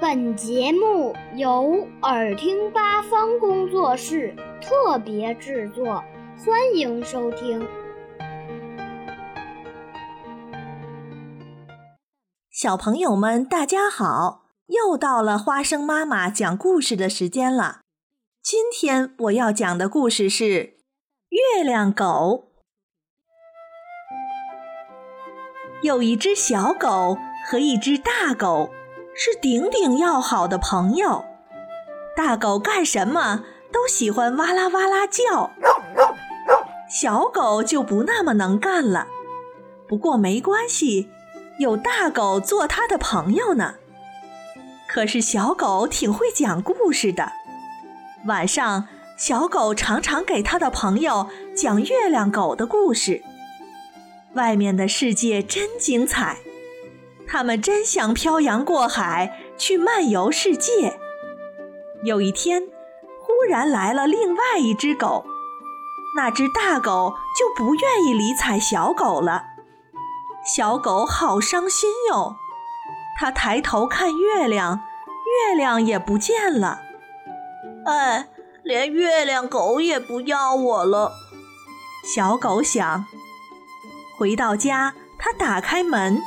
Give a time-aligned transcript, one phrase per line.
[0.00, 6.02] 本节目由耳听八方工作室特别制作，
[6.38, 7.68] 欢迎收听。
[12.50, 14.46] 小朋友们，大家好！
[14.68, 17.80] 又到了花生妈妈讲故事的时间了。
[18.42, 20.44] 今天我要讲的故事是
[21.28, 22.48] 《月亮狗》。
[25.82, 28.70] 有一只小狗和一只大狗。
[29.22, 31.26] 是顶顶要好的朋友。
[32.16, 35.50] 大狗干什么都喜欢哇啦哇啦叫，
[36.88, 39.08] 小狗就不那么能干了。
[39.86, 41.10] 不过没关系，
[41.58, 43.74] 有大狗做它的朋友呢。
[44.88, 47.30] 可是小狗挺会讲故事的。
[48.24, 53.22] 晚上，小狗常常给他的朋友讲月亮狗的故事。
[54.32, 56.38] 外面的世界真精彩。
[57.30, 60.98] 他们真想漂洋过海去漫游世界。
[62.02, 62.62] 有一天，
[63.20, 65.24] 忽然来了另外一只狗，
[66.16, 69.44] 那只大狗就不愿意理睬小狗了。
[70.44, 72.34] 小狗好伤心哟，
[73.18, 74.80] 它抬头看月亮，
[75.48, 76.80] 月亮也不见了。
[77.86, 78.26] 哎，
[78.64, 81.12] 连月亮狗也不要我了。
[82.02, 83.06] 小狗想。
[84.18, 86.20] 回到家，它打开门。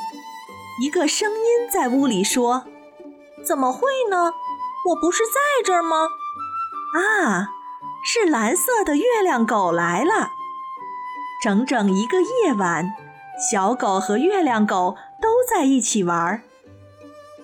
[0.81, 2.65] 一个声音在屋里说
[3.45, 4.33] ：“怎么会呢？
[4.89, 6.07] 我不是在这儿吗？”
[6.97, 7.49] 啊，
[8.03, 10.31] 是蓝色的月亮狗来了。
[11.43, 12.93] 整整一个夜晚，
[13.51, 16.41] 小狗和月亮狗都在一起玩儿。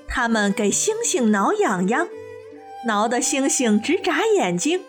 [0.07, 2.07] 他们给星星挠痒痒，
[2.87, 4.83] 挠得星星直眨眼睛。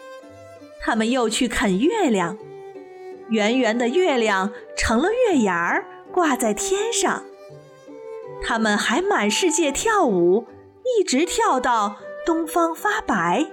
[0.80, 2.38] 他们又去啃月亮，
[3.28, 7.24] 圆圆的月亮成了月牙儿，挂在天上。
[8.42, 10.46] 他们还满世界跳舞，
[10.98, 11.96] 一直跳到
[12.26, 13.46] 东方发白，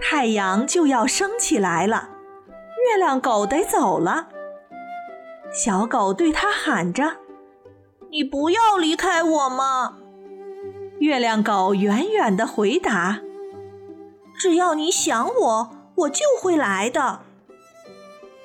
[0.00, 2.10] 太阳就要升起来了。
[2.86, 4.28] 月亮狗得走了，
[5.52, 7.18] 小狗对它喊着
[8.10, 9.98] ：“你不要离开我嘛！”
[11.00, 13.20] 月亮狗远远地回答
[14.38, 17.20] ：“只要你想我，我就会来的。”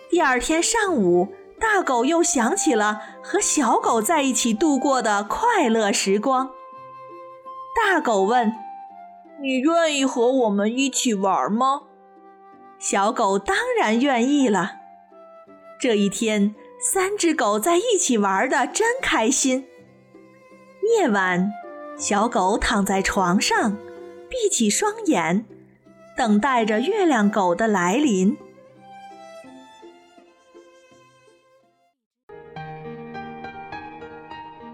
[0.10, 1.28] 第二天上午。
[1.60, 6.52] 大狗又想起了和小狗在一起度过的快乐时光。
[7.76, 8.54] 大狗问
[9.42, 11.82] ：“你愿意和我们一起玩吗？”
[12.80, 14.74] 小狗当然愿意了。
[15.80, 19.68] 这一天，三只狗在一起玩的真开心。
[21.00, 21.52] 夜晚，
[21.98, 23.78] 小狗躺在床上，
[24.30, 25.46] 闭起双眼，
[26.16, 28.38] 等待着月亮狗的来临。